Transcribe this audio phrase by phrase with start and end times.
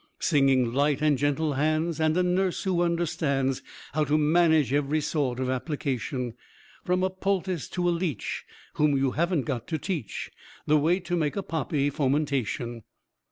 [0.17, 3.61] Singing light and gentle hands, and a nurse who understands
[3.93, 6.33] How to manage every sort of application,
[6.83, 8.43] From a poultice to a leech;
[8.73, 10.31] whom you haven't got to teach
[10.65, 12.81] The way to make a poppy fomentation.